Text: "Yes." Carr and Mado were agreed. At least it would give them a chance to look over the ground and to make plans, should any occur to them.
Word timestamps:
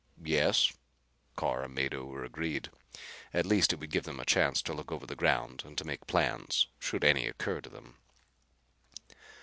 "Yes." 0.23 0.73
Carr 1.35 1.61
and 1.63 1.75
Mado 1.75 2.03
were 2.05 2.23
agreed. 2.23 2.71
At 3.35 3.45
least 3.45 3.71
it 3.71 3.75
would 3.75 3.91
give 3.91 4.05
them 4.05 4.19
a 4.19 4.25
chance 4.25 4.63
to 4.63 4.73
look 4.73 4.91
over 4.91 5.05
the 5.05 5.15
ground 5.15 5.61
and 5.63 5.77
to 5.77 5.85
make 5.85 6.07
plans, 6.07 6.65
should 6.79 7.03
any 7.03 7.27
occur 7.27 7.61
to 7.61 7.69
them. 7.69 7.97